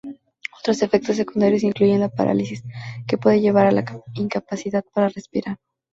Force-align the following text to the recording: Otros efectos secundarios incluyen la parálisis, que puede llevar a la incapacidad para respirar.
Otros 0.59 0.81
efectos 0.81 1.17
secundarios 1.17 1.61
incluyen 1.61 1.99
la 1.99 2.09
parálisis, 2.09 2.63
que 3.07 3.19
puede 3.19 3.39
llevar 3.39 3.67
a 3.67 3.71
la 3.71 3.85
incapacidad 4.15 4.83
para 4.95 5.09
respirar. 5.09 5.59